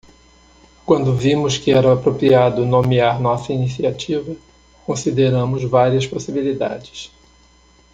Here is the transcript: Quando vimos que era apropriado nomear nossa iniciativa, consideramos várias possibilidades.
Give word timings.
Quando 0.83 1.15
vimos 1.15 1.59
que 1.59 1.69
era 1.69 1.93
apropriado 1.93 2.65
nomear 2.65 3.21
nossa 3.21 3.53
iniciativa, 3.53 4.35
consideramos 4.83 5.63
várias 5.63 6.07
possibilidades. 6.07 7.11